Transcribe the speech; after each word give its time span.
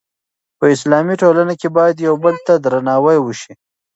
په 0.59 0.65
اسلامي 0.75 1.15
ټولنه 1.21 1.53
کې 1.59 1.67
باید 1.77 2.05
یو 2.07 2.15
بل 2.23 2.35
ته 2.45 2.53
درناوی 2.63 3.17
وشي. 3.21 3.53